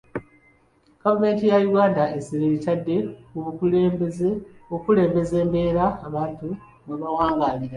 [1.01, 2.95] Gavumenti ya Uganda essira eritadde
[3.29, 3.37] ku
[4.73, 6.47] kukulembeza mbeera abantu
[6.85, 7.69] mwe bawangaalira.